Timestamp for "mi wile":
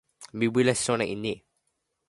0.37-0.73